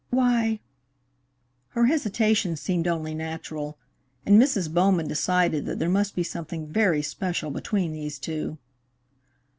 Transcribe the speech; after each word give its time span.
"Why" 0.09 0.59
Her 1.77 1.85
hesitation 1.85 2.55
seemed 2.55 2.87
only 2.87 3.13
natural, 3.13 3.77
and 4.25 4.41
Mrs. 4.41 4.73
Bowman 4.73 5.07
decided 5.07 5.67
that 5.67 5.77
there 5.77 5.91
must 5.91 6.15
be 6.15 6.23
something 6.23 6.65
very 6.65 7.03
special 7.03 7.51
between 7.51 7.93
these 7.93 8.17
two. 8.17 8.57